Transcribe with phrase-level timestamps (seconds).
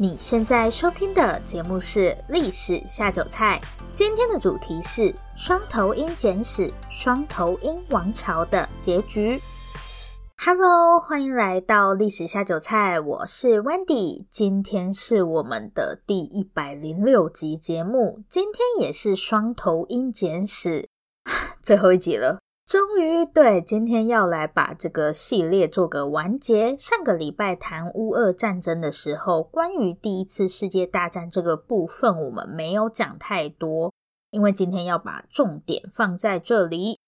[0.00, 3.60] 你现在收听的节目是《历史下酒菜》，
[3.96, 9.42] 今天的主题是双头鹰简史，双头鹰王朝的结局。
[10.36, 20.88] Hello，欢迎来到《历史下酒菜》，我是 Wendy，今天是我们的第一百零六集节目，今天也是双头鹰简史
[21.60, 22.38] 最后一集了。
[22.68, 26.76] 终于对，今天要来把这个系列做个完结。
[26.76, 33.90] 上个礼拜谈乌俄战争的时候，关于第一次世界大战这个部分，我们没有讲太多，
[34.32, 36.98] 因为今天要把重点放在这里。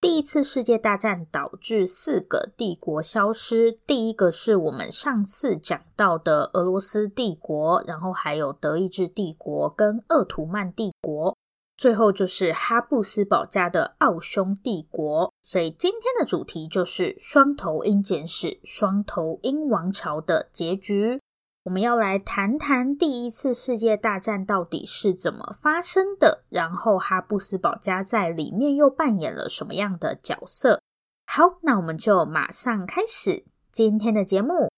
[0.00, 11.36] 第一次世界大战导致四个帝国消失，第一个是我们上次讲到的俄罗斯帝国，然后还有德意志帝国跟鄂图曼帝国。
[11.82, 21.20] 最后就是哈布斯堡家的奥匈帝国，所以今天的主题就是双头鹰简史，双头鹰王朝的结局。
[21.64, 30.80] 我们要来谈谈第一次世界大战到底是怎么发生的，然后哈布斯堡家在里面又扮演了什么样的角色。
[31.26, 34.70] 好，那我们就马上开始今天的节目。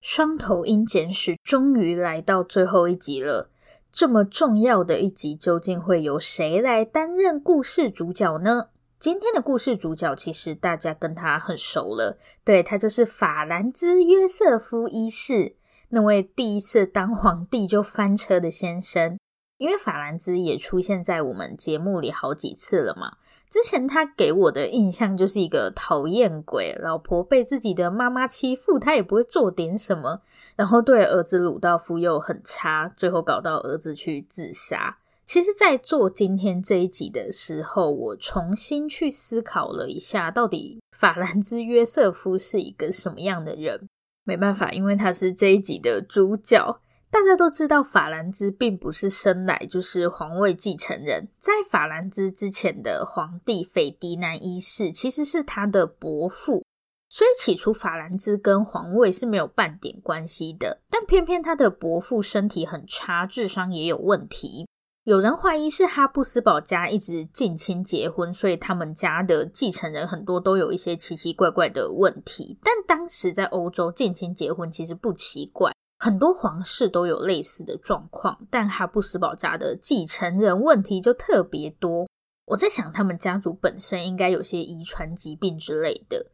[0.00, 3.50] 双头鹰简史终于来到最后一集了。
[3.96, 8.68] 这么重要的一集，究竟会由谁来担任故事主角呢？
[8.98, 15.56] 今天的故事主角其实大家跟他很熟了，对，他就是法兰兹约瑟夫一世，
[15.88, 19.16] 那位第一次当皇帝就翻车的先生。
[19.56, 23.16] 因为法兰兹也出现在我们节目里好几次了嘛。
[23.48, 30.20] 之前他给我的印象就是一个讨厌鬼，老婆被自己的妈妈欺负，他也不会做点什么，
[30.56, 34.98] 然后对儿子鲁道夫又很差，最后搞到儿子去自杀。
[35.24, 43.88] 其实，在做今天这一集的时候，我重新去思考了一下，到底法兰兹约瑟夫是一个什么样的人？
[44.22, 46.80] 没办法，因为他是这一集的主角。
[47.16, 51.26] 大家都知道，法兰兹并不是生来就是皇位继承人。
[51.38, 56.62] 在法兰兹之前的皇帝斐迪南一世其实是他的伯父，
[57.08, 60.82] 所以起初法兰兹跟皇位是没有半点关系的。
[60.90, 64.68] 但偏偏他的伯父身体很差，智商也有问题。
[65.04, 72.58] 有人怀疑是哈布斯堡家一直近亲结婚，所以他们家的继承人很多都有一些奇奇怪怪的问题。
[72.62, 75.72] 但当时在欧洲近亲结婚其实不奇怪。
[76.06, 82.06] 很多皇室都有类似的状况，但哈布斯堡家的继承人问题就特别多。
[82.44, 86.26] 我在想，他们家族本身应该有些遗传疾病之类的。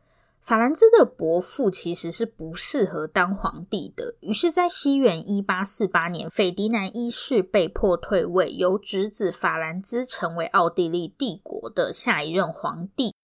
[0.43, 13.15] 法兰兹的伯父其实是不适合当皇帝的，于是，在西元一八四八年，斐迪南一世被迫退位，由侄子法兰兹成为奥地利帝国的下一任皇帝。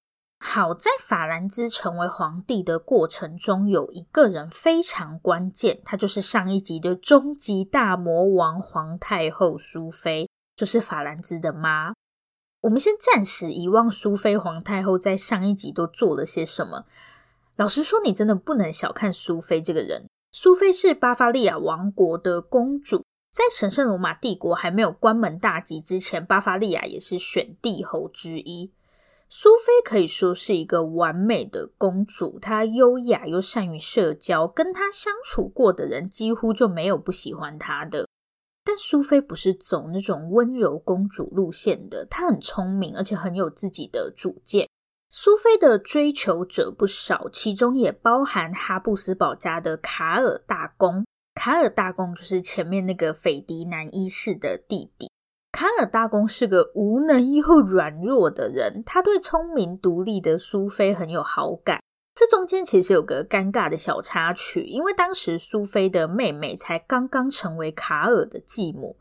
[0.40, 11.92] 好在法兰兹成为皇帝的过程中，有一个人非常关键，他就是上一集的终极大魔王皇太后苏菲，就是法兰兹的妈。
[12.62, 16.86] 我们先暂时遗忘苏菲皇太后在上一集都做了些什么。
[17.56, 20.06] 老实说，你真的不能小看苏菲这个人。
[20.30, 28.72] 苏菲是巴伐利亚王国的公主，在神圣罗马帝国还没有关门大吉之前，巴伐利亚也是选帝侯之一。
[29.30, 38.08] 苏菲可以说是一个完美的公主，她优雅又善于社交，跟她相处过的人几乎就没有不喜欢她的。
[38.64, 44.66] 但苏菲不是走那种温柔公主路线的，她很聪明，而且很有自己的主见。
[45.10, 51.04] 苏菲的追求者不少，其中也包含哈布斯堡家的卡尔大公。
[51.34, 55.07] 卡尔大公就是前面那个斐迪南一世的弟弟。
[55.58, 61.80] 卡尔大公是个无能又软弱的人，他对聪明独立的苏菲很有好感。
[62.14, 68.98] 这中间其实有个尴尬的小插曲，因为当时苏菲的妹妹才刚刚成为卡尔的继母。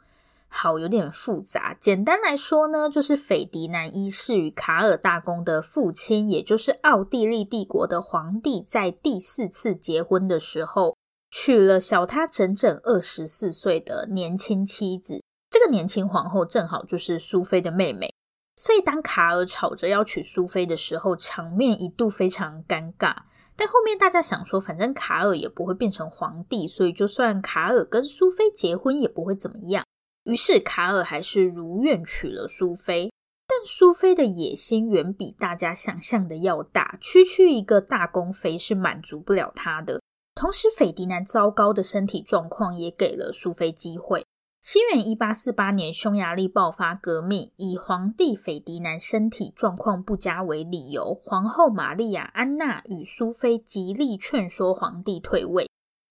[0.48, 1.75] 好，有点复杂。
[1.80, 10.98] 简单来说呢，就是斐迪南一世与卡尔大公的父亲，也就是奥地利帝国的皇帝，在第四次结婚的时候，
[11.30, 15.21] 娶了小他整整二十四岁的年轻妻子。
[15.50, 18.14] 这个年轻皇后正好就是苏菲的妹妹，
[18.56, 23.16] 所以当卡尔吵着要娶苏菲的时候，场面一度非常尴尬。
[23.56, 29.84] 但后面大家想说，反正卡尔也不会变成皇帝，所以就算卡尔跟苏菲结婚也不会怎么样。
[30.26, 33.12] 于是卡尔还是如愿娶了苏菲。
[33.48, 40.02] 但苏菲的野心远比大家想象的要大，区区一个大宫妃是满足不了她的。
[40.36, 44.26] 同时，斐迪南糟糕的身体状况也给了苏菲机会。
[44.69, 55.69] 西元一八四八年，匈牙利爆发革命，以皇帝斐迪南身体状况不佳为理由，皇后玛丽亚·安娜与苏菲极力劝说皇帝退位。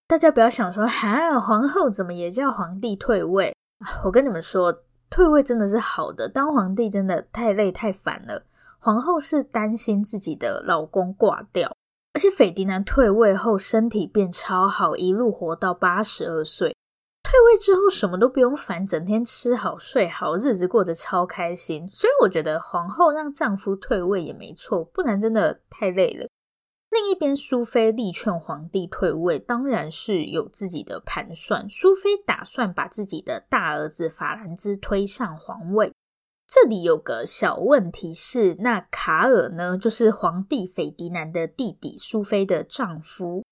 [0.08, 3.54] 大家不要想说，哈，皇后怎么也叫皇帝退位？
[4.06, 4.74] 我跟你们说，
[5.10, 8.46] 退位真的是好的，当皇帝真的太累太烦了。
[8.78, 11.70] 皇后是担心自己的老公挂掉，
[12.14, 16.74] 而且斐迪南退位后身体变超好，一路活到八十二岁。
[17.26, 21.84] 退位之后什么都不用烦，整天吃好睡好，日子过得超开心。
[21.88, 26.28] 所以我觉得皇后让丈夫退位也没错，不然真的太累了。
[26.88, 31.68] 另一边，苏菲力劝皇帝退位，当然是有自己的盘算。
[31.68, 35.92] 苏菲打算把自己的大儿子法兰兹推上皇位。
[36.46, 39.76] 这里有个小问题是，那卡尔呢？
[39.76, 43.42] 就是皇帝斐迪南的弟弟，苏菲的丈夫。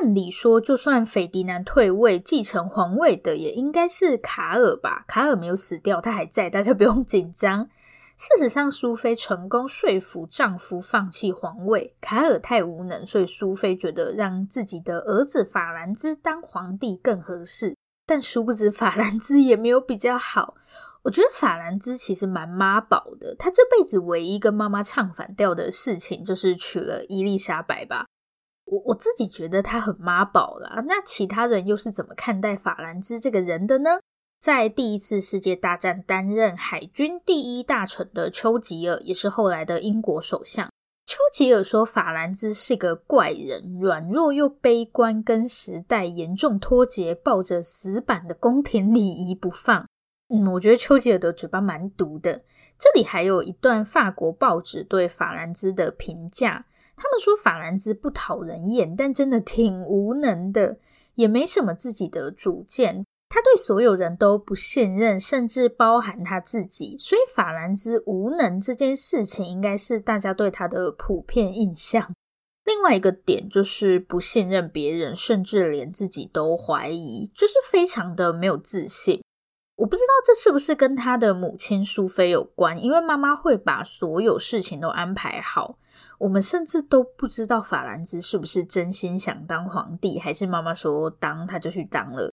[0.00, 5.04] 按理说，就算斐迪南退位，继承皇位的也应该是卡尔吧？
[5.06, 7.68] 卡尔没有死掉，他还在，大家不用紧张。
[8.16, 17.76] 事实上，苏菲成功说服丈夫放弃皇位，卡尔太无能，所以苏菲觉得让自己的儿子法兰兹当皇帝更合适。
[18.06, 20.54] 但殊不知，法兰兹也没有比较好。
[21.02, 28.06] 我觉得法兰兹其实蛮妈宝的，他这辈子唯一跟妈妈唱反调的事情，就是娶了伊丽莎白吧。
[28.70, 33.98] 我我自己觉得他很妈宝啦，那其他人又是怎么看待法兰兹这个人的呢？
[34.40, 40.70] 在第一次世界大战担任海军第一大臣的丘吉尔，也是后来的英国首相。
[41.04, 49.84] 丘吉尔说法兰兹是个怪人，软弱又悲观，跟时代严重脱节，抱着死板的宫廷礼仪不放。
[50.28, 52.44] 嗯，我觉得丘吉尔的嘴巴蛮毒的。
[52.78, 56.64] 这里还有一段法国报纸对法兰兹的评价。
[57.02, 60.76] 他们说法兰兹不讨人厌，但真的挺无能的，
[61.14, 63.06] 也没什么自己的主见。
[63.30, 66.96] 他对所有人都不信任，甚至包含他自己。
[66.98, 72.12] 所以法兰兹无能这件事情，应该是大家对他的普遍印象。
[72.66, 79.22] 另外一个点就是不信任别人，甚至连自己都怀疑，就是非常的没有自信。
[79.76, 85.78] 我不知道这是不是跟他的母亲苏菲有关，因为妈妈会把所有事情都安排好。
[86.20, 92.30] 我们甚至都不知道法兰兹是不是真心想当皇帝，还是妈妈说当他就去当了。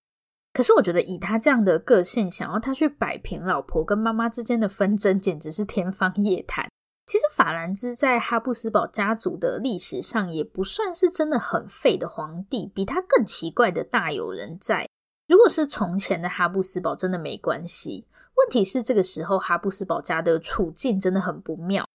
[0.52, 6.68] 可是我觉得以他这样的个性，想要他去摆平老婆跟妈妈之间的纷争，简直是天方夜谭。
[7.06, 14.86] 其实法兰兹在哈布斯堡家族的历史上也不算是真的很废的皇帝，比他更奇怪的大有人在。
[15.30, 18.06] 如果是从前的哈布斯堡，真的没关系。
[18.36, 21.87] 问题是这个时候哈布斯堡家的处境真的很不妙。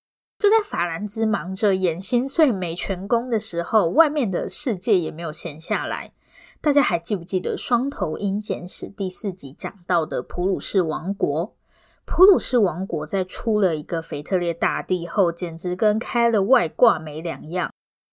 [0.43, 6.15] 就在法兰兹忙着演心碎美全功的时候，外面的世界也没有闲下来。
[6.61, 11.55] 大家还记不记得《双头鹰简史》第四集讲到的普鲁士王国？
[12.05, 17.71] 普鲁士王国在出了一个腓特烈大帝后，简直跟开了外挂没两样。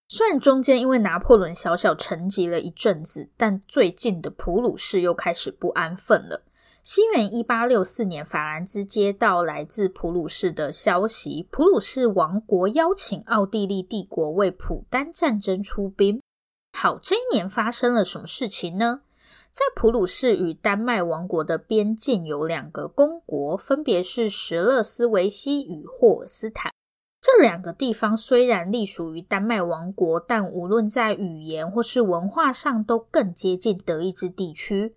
[0.07, 6.43] 虽然中间因为拿破仑小小沉寂了一阵子，但最近的普鲁士又开始不安分了。
[6.81, 16.21] 西元一八六四年，法兰兹接到来自普鲁士的消息，普鲁士王国邀请奥地利帝国为普丹战争出兵。
[16.71, 19.01] 好，这一年发生了什么事情呢？
[19.51, 26.71] 在普鲁士与丹麦王国的边境有两个公国，分别是石勒斯维希与霍尔斯坦。
[27.19, 34.95] 这两个地方虽然隶属于丹麦王国，但无论在语言或是文化上，都更接近德意志地区。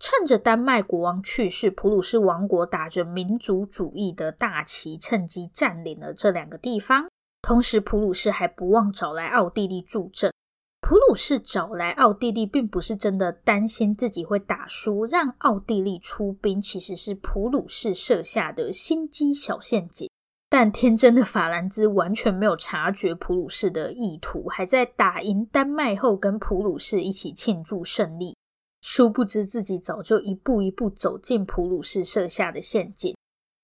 [0.00, 7.06] 趁着丹麦国王去世，普鲁士王国打着民族主义的大旗，趁机占领了这两个地方。
[7.42, 10.32] 同时，普鲁士还不忘找来奥地利助阵。
[10.80, 20.08] 普鲁士找来奥地利，并不是真的担心自己会打输，让奥地利出兵，其实是普鲁士设下的心机小陷阱。
[20.48, 28.34] 但天真的法兰兹完全没有察觉普鲁士的意图，还在打赢丹麦后，跟普鲁士一起庆祝胜利。
[28.80, 33.14] 殊不知自己早就一步一步走进普鲁士设下的陷阱。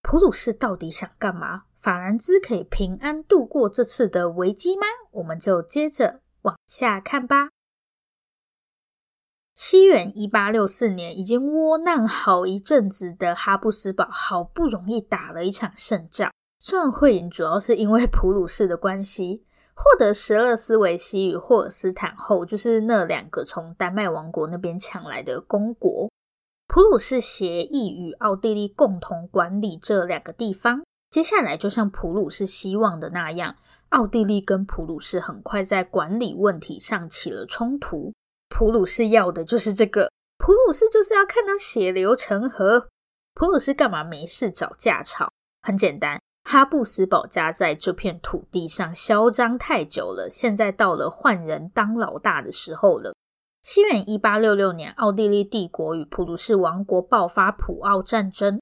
[0.03, 1.65] 普鲁士到底想干嘛？
[1.79, 4.87] 法兰兹可以平安度过这次的危机吗？
[5.13, 7.49] 我们就接着往下看吧。
[9.55, 16.31] 西元一八六四年，已经窝囊好一阵子的哈布斯堡，好不容易打了一场胜仗。
[16.59, 19.46] 虽然会赢主要是因为普鲁士的关系，
[19.77, 26.11] 获得石勒斯维希与霍尔斯坦后，就是那两个从丹麦王国那边抢来的公国。
[26.67, 30.83] 普鲁士协议与奥地利共同管理这两个地方。
[31.11, 33.55] 接下来，就像普鲁士希望的那样，
[33.91, 38.13] 奥地利跟普鲁士很快在管理问题上起了冲突。
[38.49, 42.89] 普鲁士要的就是这个，普鲁士就是要看到血流成河。
[43.35, 45.31] 普鲁士干嘛没事找架吵？
[45.63, 53.13] 很简单，哈布斯堡家在这片土地上嚣张太久了，现在到了换人当老大的时候了。
[53.63, 58.61] 西元一八六六年，奥地利帝国与普鲁士王国爆发普奥战争，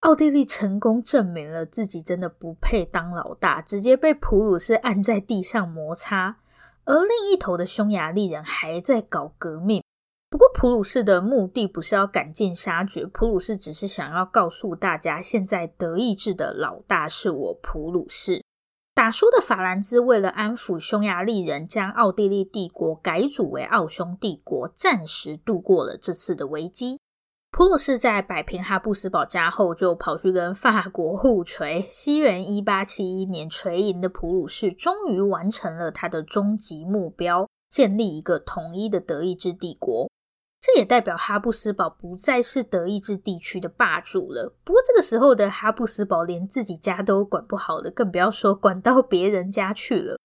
[0.00, 6.38] 奥地利成功证明了自己真的不配当老大，直接被普鲁士按在地上摩擦。
[6.86, 9.82] 而另一头的匈牙利人还在搞革命，
[10.36, 18.44] 不过普鲁士的目的不是要赶尽杀绝，普鲁士只是想要告诉大家，现在德意志的老大是我普鲁士。
[18.94, 27.00] 打输的法兰兹为了安抚匈牙利人，将奥地利帝国改组为奥匈帝国，暂时度过了这次的危机。
[27.50, 31.80] 普鲁士在摆平哈布斯堡家后，就跑去跟法国互锤。
[31.90, 40.06] 西元一八七一年，锤赢的普鲁士终于完成了他的终极目标，建立一个统一的德意志帝国。
[40.66, 44.52] 这也代表哈布斯堡不再是德意志地区的霸主了。
[44.64, 50.18] 不过这个时候的哈布斯堡连自己家都管不好了，更不要说管到别人家去了。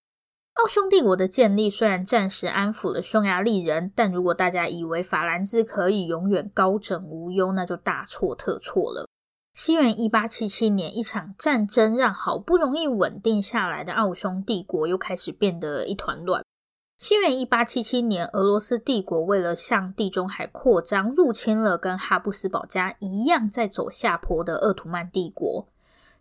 [0.55, 9.05] 奥匈帝国的建立虽然暂时安抚了匈牙利人，但如果大家以为法兰兹可以永远高枕无忧，那就大错特错了。
[9.53, 16.43] 西元一八七七年，一场战争让好不容易稳定下来的奥匈帝国又开始变得一团乱。
[17.01, 25.67] 西元一八七七年，俄罗斯帝国为了向地中海扩张，入侵了跟哈布斯堡家一样在走下坡的鄂图曼帝国。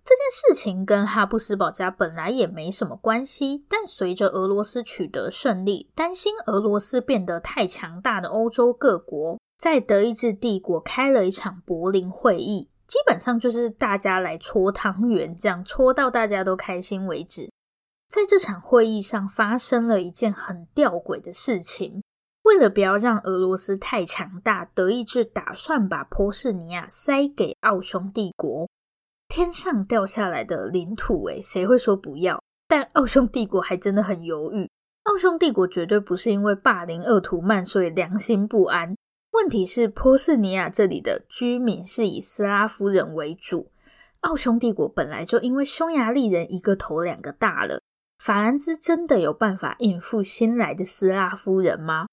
[0.02, 17.50] 这件事情跟哈布斯堡家本来也没什么关系，但随着俄罗斯取得胜利，担心俄罗斯变得太强大的欧洲各国，在德意志帝国开了一场柏林会议，基本上就是大家来搓汤圆，这样搓到大家都开心为止。
[18.10, 22.02] 在这场会议上发生了一件很吊诡的事情，
[22.42, 28.68] 为了不要让俄罗斯太强大，德意志打算把波士尼亚塞给奥匈帝国。
[29.28, 32.42] 天上掉下来的领土，诶，谁会说不要？
[32.66, 34.68] 但奥匈帝国还真的很犹豫。
[35.04, 38.96] 奥匈帝国绝对不是因为霸凌鄂图曼，所以良心不安。
[39.34, 43.70] 问题是波士尼亚这里的居民是以斯拉夫人为主，
[44.22, 47.80] 奥匈帝国本来就因为匈牙利人一个头两个大了。
[48.20, 52.06] 法兰兹真的有办法应付新来的斯拉夫人吗？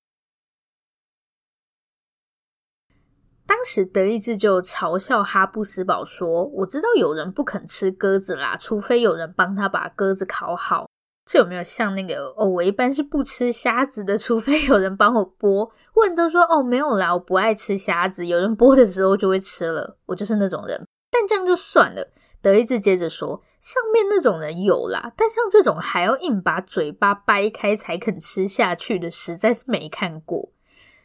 [3.45, 10.87] 当时德意志就嘲笑哈布斯堡说：“我知道有人不肯吃鸽子啦，除非有人帮他把鸽子烤好。
[11.25, 12.47] 这有没有像那个哦？
[12.47, 15.69] 我一般是不吃虾子的，除非有人帮我剥。
[15.95, 19.97] 问都说哦，没有啦，我不爱吃虾子，有人剥的时候就会吃了。
[20.05, 20.87] 我就是那种人。
[21.11, 22.13] 但这样就算了。
[22.41, 30.49] 德意志接着说：上面那种人有啦，但像这种还要硬把嘴巴掰开才肯吃下去的，实在是没看过。”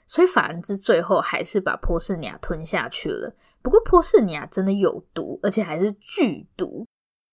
[0.07, 3.35] 所以法兰兹最后还是把波士尼亚吞下去了。
[3.63, 6.87] 不过波士尼亚真的有毒，而且还是剧毒。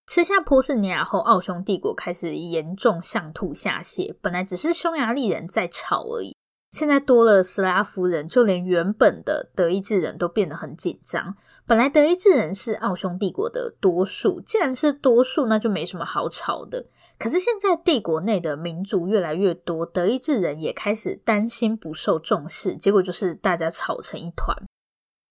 [0.07, 4.15] 吃下波士尼亚后，奥匈帝国开始严重上吐下泻。
[4.21, 6.35] 本来只是匈牙利人在吵而已，
[6.71, 11.35] 现在多了斯拉夫人，就连原本的德意志人都变得很紧张。
[11.69, 16.87] 本来德意志人是奥匈帝国的多数，既然是多数，那就没什么好吵的。
[17.19, 24.57] 可是现在帝国内的民族越来越多，德意志人也开始担心不受重视，结果就是大家吵成一团。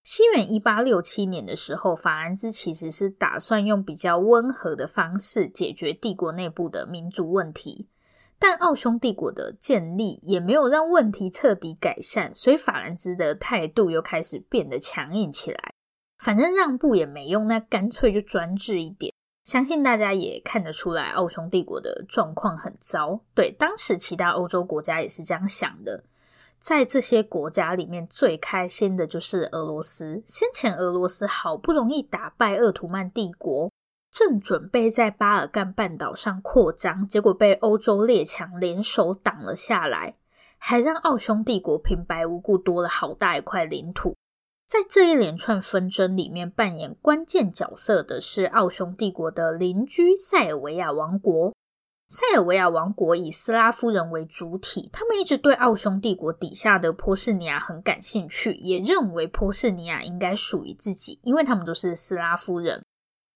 [0.05, 7.89] 西元一八六七年的时候，法兰兹其实是打算用比较温和的方式解决帝国内部的民族问题，
[8.39, 15.75] 但奥匈帝国的建立也没有让问题彻底改善，所以法兰兹的态度又开始变得强硬起来。
[16.19, 19.13] 反正让步也没用，那干脆就专制一点。
[19.45, 23.21] 相信大家也看得出来，奥匈帝国的状况很糟。
[23.35, 26.05] 对，当时其他欧洲国家也是这样想的。
[26.59, 30.23] 在这些国家里面，最开心的就是俄罗斯。
[30.27, 33.71] 先前俄罗斯好不容易打败鄂图曼帝国，
[34.11, 40.17] 正准备在巴尔干半岛上扩张，结果被欧洲列强联手挡了下来，
[40.59, 44.17] 还让奥匈帝国平白无故多了好大一块领土。
[44.69, 51.55] 在这一连串纷争里面，扮演关键角色的是奥匈帝国的邻居塞尔维亚王国。
[52.09, 62.83] 塞尔维亚王国以斯拉夫人为主体，他们一直对奥匈帝国底下的波士尼亚很感兴趣，也认为波士尼亚应该属于自己，因为他们都是斯拉夫人。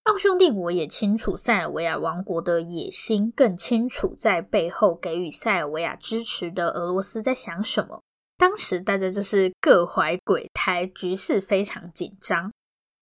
[0.05, 8.03] 奥匈帝国也清楚塞尔维亚王国的野心，更清楚在背后给予塞尔维亚支持的俄罗斯在想什么。
[8.43, 12.53] 当时大家就是各怀鬼胎，局势非常紧张。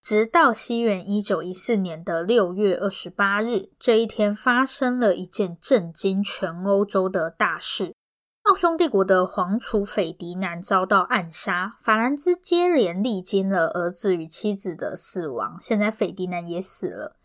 [0.02, 7.94] 直到西元一九一四年的六月二十八日，这一天发生了一件震惊全欧洲的大事：
[8.42, 17.16] 奥匈帝国的皇储斐迪南遭到暗杀，法兰兹接连历经了儿子与妻子的死亡，现在斐迪南也死了。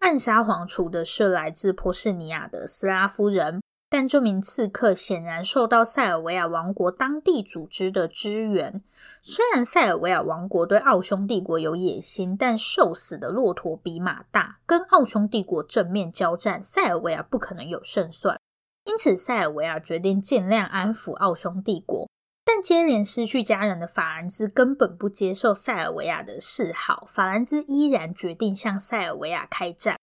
[0.00, 3.62] 暗杀皇储的是来自波士尼亚的斯拉夫人，
[3.94, 8.82] 但这名刺客显然受到塞尔维亚王国当地组织的支援。
[9.22, 18.36] 虽然塞尔维亚王国对奥匈帝国有野心，但瘦死的骆驼比马大，跟奥匈帝国正面交战，塞尔维亚不可能有胜算。
[18.84, 22.10] 因此，塞尔维亚决定尽量安抚奥匈帝国。
[22.44, 29.96] 但接连失去家人的法兰兹根本不接受塞尔维亚的示好，法兰兹依然决定向塞尔维亚开战。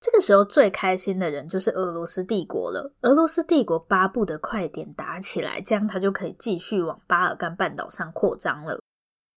[0.00, 2.92] 这个时候最开心的人就是俄罗斯帝国了。
[3.02, 8.78] 俄罗斯帝国巴不得快点打起来，这样他就可以继续往巴尔干半岛上扩张了。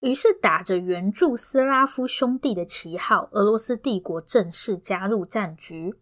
[0.02, 5.96] 于是打着援助斯拉夫兄弟的旗号，俄罗斯帝国正式加入战局。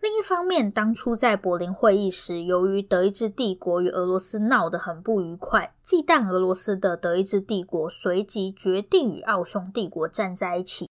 [0.00, 10.86] 另一方面，当初在柏林会议时，由于德意志帝国与俄罗斯闹得很不愉快，忌惮俄罗斯的德意志帝国随即决定与奥匈帝国站在一起。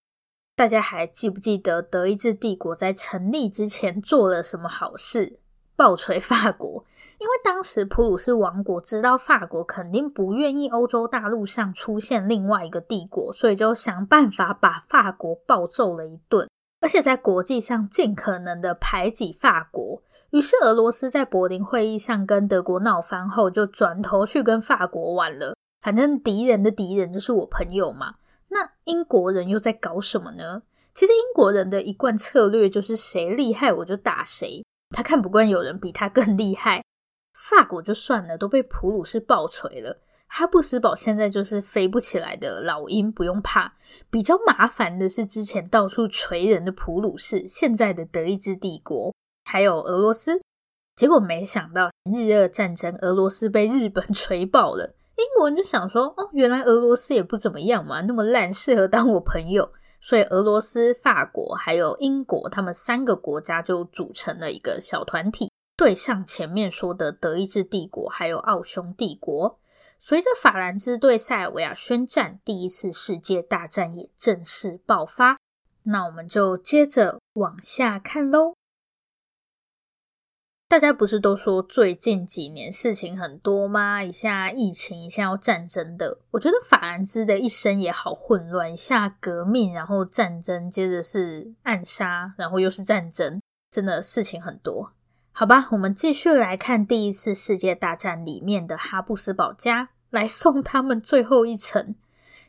[0.55, 5.39] 大家还记不记得德意志帝国在成立之前做了什么好事？
[5.75, 6.85] 暴锤法国，
[7.19, 16.47] 因为当时普鲁士王国知道法国肯定不愿意欧洲大陆上出现另外一个帝国，所以就想办法把法国暴揍了一顿，
[16.79, 20.01] 而且在国际上尽可能的排挤法国。
[20.29, 25.53] 于是俄罗斯在柏林会议上跟德国闹翻后，就转头去跟法国玩了。
[25.81, 28.15] 反正敌人的敌人就是我朋友嘛。
[28.49, 30.63] 那英国人又在搞什么呢？
[30.93, 36.83] 其实英国人的一贯策略就是谁厉害我就打谁，他看不惯有人比他更厉害。
[37.33, 40.01] 法国就算了，都被普鲁士暴锤了。
[40.27, 43.74] 哈布斯堡现在就是飞不起来的老鹰，不用怕。
[44.09, 50.41] 比较麻烦的是之前到处锤人的普鲁士，现在的德意志帝国，还有俄罗斯。
[50.96, 54.96] 结果没想到日俄战争，俄罗斯被日本 锤爆了。
[55.17, 59.71] 英国人就想说，哦，原来俄罗斯也不怎么样嘛，那么烂，适合当我朋友。
[60.01, 69.59] 所以俄罗斯、法国还有英国，他们三个国家就组成了一个小团体，对上前面说的德意志帝国还有奥匈帝国。
[69.97, 75.37] 随着法兰兹对塞尔维亚宣战，第一次世界大战也正式爆发。
[75.83, 78.53] 那我们就接着往下看喽。
[80.75, 84.03] 大家不是都说最近几年事情很多吗？
[84.03, 86.20] 一下疫情，一下要战争的。
[86.31, 93.40] 我觉得法兰兹的一生也好混乱，一下革命，然后战争，接着是暗杀，然后又是战争，
[93.72, 94.92] 真的事情很多。
[95.31, 101.96] 好吧，我们继续来看第一次世界大战里面的哈布斯堡家，来送他们最后一程。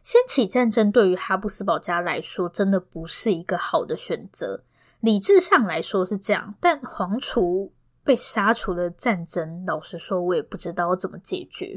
[0.03, 4.65] 掀起战争对于哈布斯堡家来说，真的不是一个好的选择。
[4.99, 7.71] 理智上来说是这样，但皇储。
[8.07, 11.77] 被杀除了战争，老实说，我也不知道怎么解决。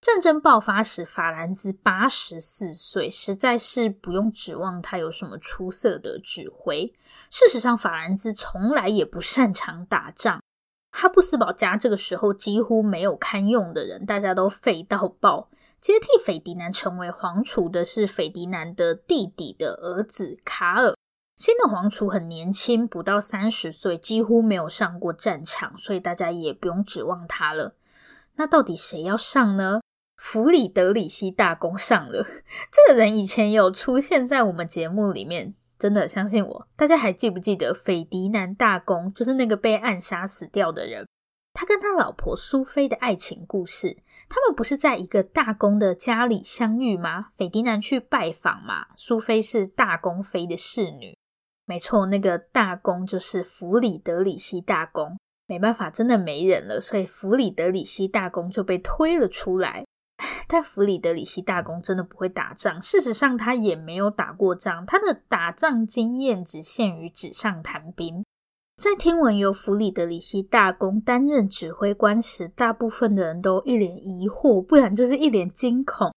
[0.00, 6.92] 战争爆发时，法兰兹八十四岁，实在是不用指望他有什么出色的指挥。
[7.30, 10.40] 事实上，法兰兹从来也不擅长打仗。
[10.92, 15.50] 哈布斯堡家这个时候几乎没有堪用的人，大家都废到爆。
[15.78, 20.94] 接替斐迪南成为皇储的是斐迪南的弟弟的儿子卡尔。
[21.36, 27.76] 新的皇储很年轻，不到三十岁，几乎没有上过战场，所以大家也不用指望他了。
[28.36, 29.80] 那到底谁要上呢？
[30.16, 32.26] 弗里德里希大公上了。
[32.72, 36.68] 这个人以前有出现在我们节目里面，真的相信我。
[36.74, 39.12] 大家还记不记得斐迪南大公？
[39.12, 41.06] 就是那个被暗杀死掉的人。
[41.52, 43.98] 他跟他老婆苏菲的爱情故事。
[44.30, 47.26] 他们不是在一个大公的家里相遇吗？
[47.36, 48.86] 斐迪南去拜访嘛。
[48.96, 51.18] 苏菲是大公妃的侍女。
[51.66, 55.18] 没错，那个大公就是弗里德里希大公。
[55.48, 59.84] 没办法，真的没人了，所以弗里德里希大公就被推了出来。
[60.48, 68.24] 但弗里德里希大公真的不会打仗，事实上他也没有打过仗，他的打仗经验只限于纸上谈兵。
[68.76, 76.12] 在听闻由弗里德里希大公担任指挥官时，大部分的人都一脸疑惑，不然就是一脸惊恐。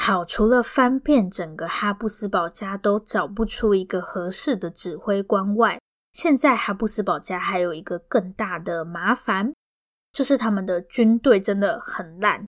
[0.00, 5.78] 好，除了翻遍整个哈布斯堡家都找不出一个合适的指挥官外，
[6.12, 9.52] 现在哈布斯堡家还有一个更大的麻烦，
[10.12, 12.46] 就是他们的军队真的很烂。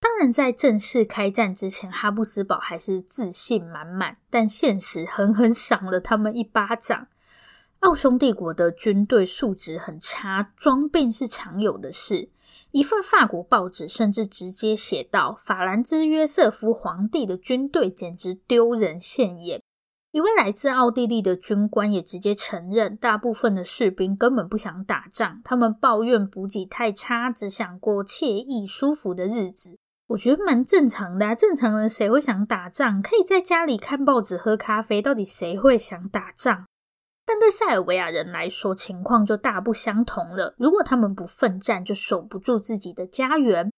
[0.00, 7.06] 当然，在正式开战之前，哈布斯堡还是自信满满，但现实狠狠赏了他们一巴掌。
[7.80, 12.30] 奥匈帝国的军队素质很差，装病是常有的事。
[12.72, 19.62] 一份法国报纸甚至直接写道：“法兰兹约瑟夫皇帝的军队简直丢人现眼。”
[20.12, 29.78] 一位来自奥地利的军官也直接承认，大部分的士兵根本不想打仗，他们抱怨补给太差，只想过惬意舒服的日子。
[30.08, 33.02] 我觉得蛮正常的啊，正常人谁会想打仗？
[33.02, 36.64] 可以在家里看报纸、喝咖啡，到底谁会想打仗？
[37.26, 40.54] 但对塞尔维亚人来说，情况就大不相同了。
[40.56, 43.68] 如果他们不奋战，就守不住自己的家园。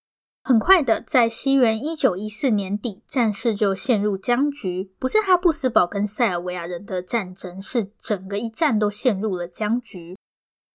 [0.44, 4.92] 很快的，在西元一九一四年底，战事就陷入僵局。
[4.98, 10.16] 不是哈布斯堡跟塞尔维亚人的战争，是整个一战都陷入了僵局。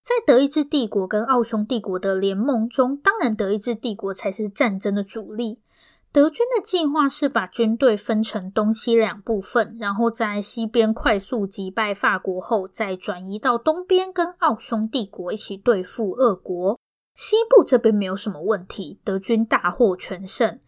[0.04, 5.62] 在德意志帝国跟奥匈帝国的联盟中，当然德意志帝国才是战争的主力。
[6.14, 16.80] 德军的计划是把军队分成东西两部分，然后在西边快速击败法国后，再转移到东边跟奥匈帝国一起对付俄国。
[17.16, 20.60] 西部这边没有什么问题，德军大获全胜。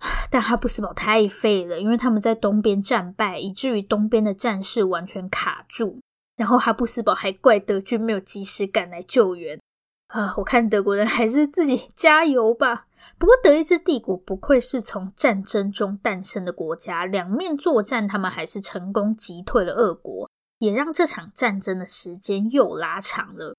[0.28, 6.00] 但哈布斯堡太废了，因为他们在东边战败，以至于东边的战事完全卡住。
[6.36, 9.60] 然后哈布斯堡还怪德军没有及时赶来救援
[10.08, 10.34] 啊！
[10.38, 12.86] 我看德国人还是自己加油吧。
[13.18, 23.54] 不过德意志帝国不愧是从战争中诞生的国家，两面作战，他们还是成功击退了俄国，也让这场战争的时间又拉长了。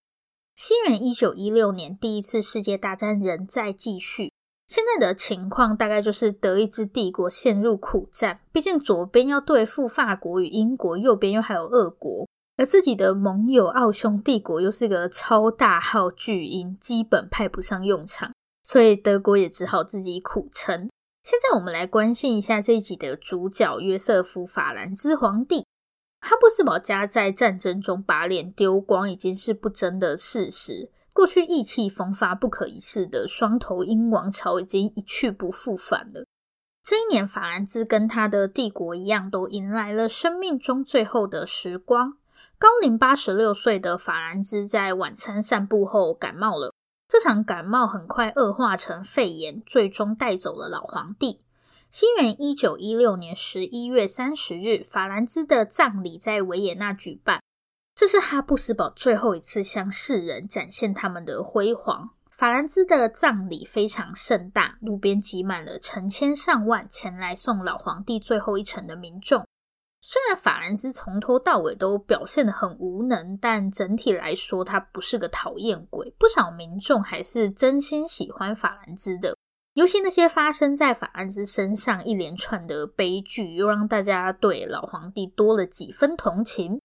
[0.56, 4.32] 西元一九一六年，第一次世界大战仍在继续。
[4.68, 12.28] 现在的情况大概就是德意志帝国陷入苦战，毕竟左边要对付法国与英国，右边又还有俄国。
[12.58, 18.32] 而自己的盟友奥匈帝国又是个超大号巨婴，基本派不上用场，
[18.72, 20.90] 所以德国也只好自己苦撑。
[21.22, 25.66] 现在我们来关心一下这一集的主角约瑟夫·法兰兹皇帝。
[26.22, 36.24] 哈布斯堡家在战争中把脸丢光已经是不争的事实，过去意气风发、不可一世的双头鹰王朝已经一去不复返了。
[36.82, 42.14] 这一年，法兰兹跟他的帝国一样，都迎来了生命中最后的时光。
[42.58, 46.72] 高龄八十六岁的法兰兹在晚餐散步后感冒了，
[47.12, 51.42] 这场感冒很快恶化成肺炎，最终带走了老皇帝。
[51.90, 57.44] 西元一九一六年十一月三十日，法兰兹的葬礼在维也纳举办，
[57.94, 62.12] 这是哈布斯堡最后一次向世人展现他们的辉煌。
[62.30, 69.46] 法兰兹的葬礼非常盛大，路边挤满了成千上万前来送老皇帝最后一程的民众。
[70.04, 76.12] 虽然法兰兹从头到尾都表现得很无能，但整体来说，他不是个讨厌鬼。
[76.18, 79.38] 不少民众还是真心喜欢法兰兹的。
[79.76, 86.82] 尤其那些发生在法兰兹身上一连串的悲剧，又让大家对老皇帝多了几分同情。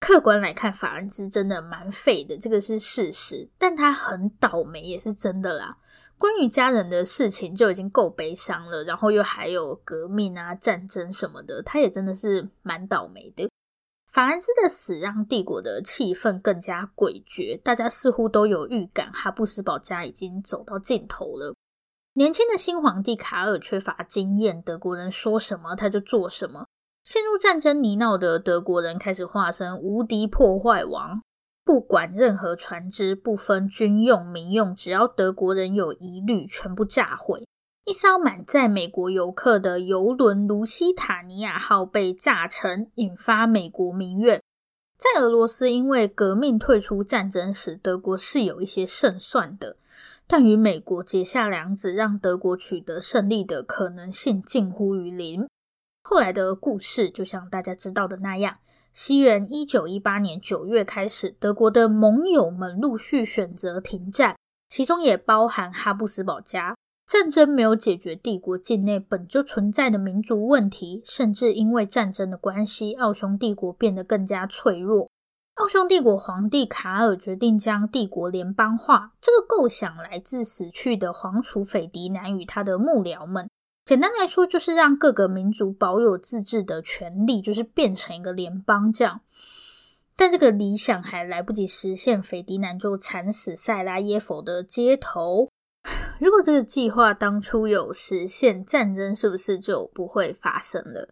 [0.00, 3.50] 客观来看，法兰兹真的蛮废的，这个是事实。
[3.58, 5.76] 但他很倒霉，也是真的啦。
[6.22, 13.50] 关于家人的事情就已经够悲伤了，然后又还有革命啊、战争什么的，他也真的是蛮倒霉的。
[14.06, 21.56] 法兰兹的死让帝国的气氛更加诡谲，大家似乎都有预感，哈布斯堡家已经走到尽头了。
[22.12, 26.66] 年轻的新皇帝卡尔缺乏经验，德国人说什么他就做什么。
[27.02, 31.20] 陷入战争泥淖的德国人开始化身无敌破坏王。
[31.64, 37.46] 不管任何船只，不分军用、民用，只要德国人有疑虑，全部炸毁。
[37.84, 44.40] 一艘满载美国游客的邮轮“卢西塔尼亚号”被炸沉，引发美国民怨。
[44.96, 49.76] 在俄罗斯因为革命退出战争时，德国是有一些胜算的，
[50.28, 55.48] 但与美国结下梁子，让德国取得胜利的可能性近乎于零。
[56.02, 58.58] 后来的故事就像大家知道的那样。
[58.92, 64.36] 西元一九一八年九月开始，德国的盟友们陆续选择停战，
[64.68, 66.76] 其中也包含哈布斯堡家。
[67.06, 75.08] 战争没有解决帝国境内本就存在的民族问题，甚至因为战争的关系，奥匈帝国变得更加脆弱。
[75.54, 83.48] 奥匈帝国皇帝卡尔决定将帝国联邦化，这个构想来自死去的皇储斐迪南与他的幕僚们。
[83.84, 89.20] 简单来说，就是让各个民族保有自治的权利，就是变成一个联邦这样。
[90.14, 95.48] 但这个理想还来不及实现，斐迪南就惨死塞拉耶佛的街头。
[96.20, 101.08] 如果这个计划当初有实现，战争是不是就不会发生了？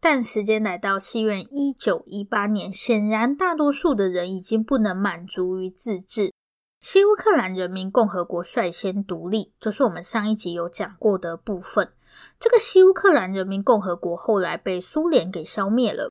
[0.00, 6.32] 但时间来到西元一九一八年，显然大多数的人已经不能满足于自治。
[6.80, 11.92] 西乌克兰人民共和国率先独立，就是我们上一集有讲过的部分。
[12.38, 16.10] 这个西乌克兰人民共和国后来被苏联给消灭了。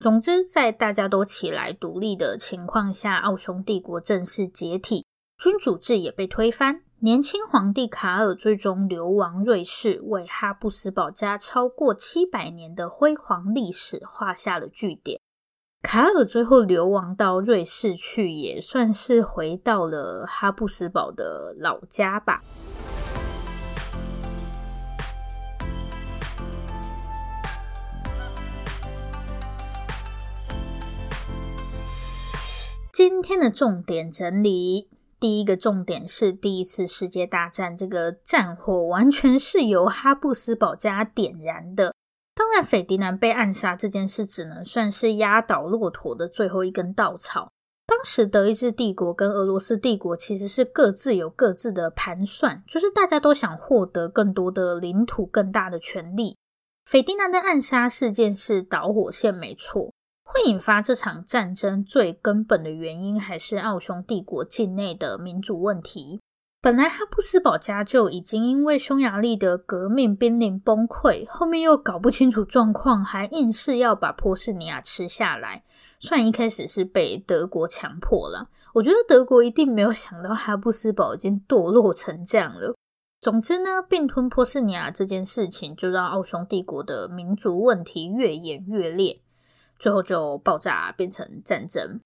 [0.00, 5.06] 总之，在大家都起来独立的情况下，奥匈帝国正式解体，
[5.38, 6.82] 君主制也被推翻。
[6.98, 15.20] 年轻皇帝卡尔最终流亡瑞士，为哈布斯堡家超过七百年的辉煌历史画下了句点。
[15.82, 22.42] 卡尔最后流亡到瑞士去，也算是回到了哈布斯堡的老家吧。
[32.92, 34.90] 今天的重点整理。
[35.18, 41.94] 第一个重点是第一次世界大战，这个战火完全是由哈布斯堡家点燃的。
[42.34, 47.50] 当然，斐迪南被暗杀这件事只能算是压倒骆驼的最后一根稻草。
[47.86, 56.36] 当时德意志帝国跟俄罗斯帝国其实是各自有各自的盘算，就是大家都想获得更多的领土、更大的权力。
[56.84, 59.94] 斐迪南的暗杀事件是导火线，没错。
[60.32, 66.20] 会引发这场战争最根本的原因，还是奥匈帝国境内的民主问题。
[66.62, 75.64] 本来哈布斯堡家就已经因为匈牙利的革命濒临崩溃，后面又搞不清楚状况，还硬是要把波士尼亚吃下来。
[75.98, 82.74] 虽然一开始是被德国强迫了，我觉得德国一定没有想到哈布斯堡已经堕落成这样了。
[83.20, 89.20] 总之呢，并吞波士尼亚这件事情，就让奥匈帝国的民族问题越演越烈。
[89.82, 91.98] 最后就爆炸变成战争。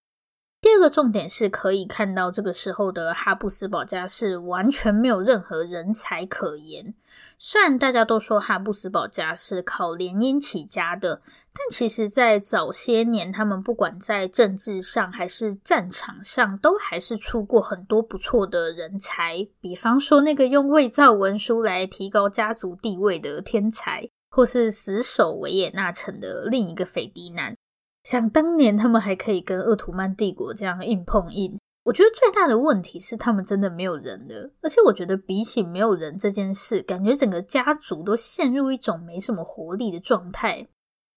[0.63, 6.95] 第二个重点是可以看到，这个时候的哈布斯堡家是完全没有任何人才可言。
[7.39, 11.21] 虽然大家都说哈布斯堡家是靠联姻起家的，
[11.53, 19.47] 但其实，在早些年，他们不管在政治上还是战场上，都还是出过很多不错的人才。
[19.61, 27.55] 比方说，那个用伪造文书来提高家族地位的天才，或是死守维也纳城的另一个斐迪南。
[28.07, 31.59] 想当年，他们还可以跟鄂图曼帝国这样硬碰硬。
[31.83, 40.69] 我觉得最大的问题是他们真的没有人了，而且我觉得比起没有人这件事，感觉整个家族都陷入一种没什么活力的状态，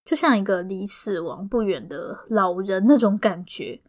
[0.03, 3.79] 就像一个离死亡不远的老人那种感觉。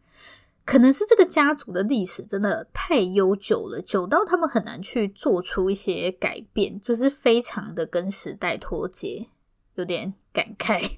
[0.63, 9.27] 可能是这个家族的历史真的太悠久了，久到他们很难去做出一些改变，就是非常的跟时代脱节，
[9.73, 10.91] 有点感慨。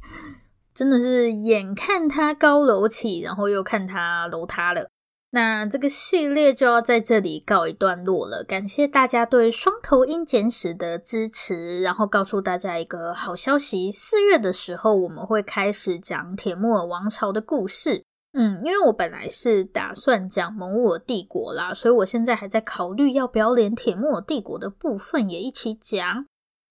[0.74, 4.88] 真的是眼看它高楼起，然后又看它楼塌了。
[5.32, 8.44] 那这个系列就要在这里告一段落了。
[8.44, 18.04] 感谢大家对双头鹰简史的支持，然后告诉大家一个好消息：四月的时候我们会开始讲铁木尔王朝的故事。
[18.34, 26.26] 嗯，因为我本来是打算讲蒙古帝国啦，所以我现在还在考虑要不要连铁木尔帝国的部分也一起讲。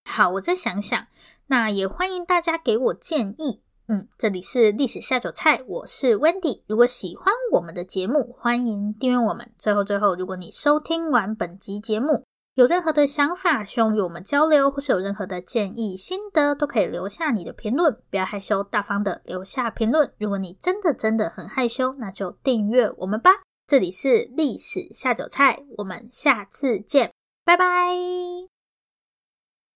[0.09, 1.07] 好，我再想想。
[1.49, 3.62] 那也欢迎大家给我建议。
[3.89, 6.63] 嗯，这里是历史下酒菜，我是 Wendy。
[6.67, 9.53] 如果喜欢我们的节目，欢迎订阅我们。
[9.59, 20.13] 最后，最后，如果你收听完本集节目，有任何的想法，希望与我们交流，或是有任何的建议、心得，都可以留下你的评论，不要害羞，大方的留下评论。
[20.19, 23.31] 如果你真的真的很害羞，那就订阅我们吧。
[23.67, 27.11] 这里是历史下酒菜，我们下次见，
[27.45, 28.52] 拜拜。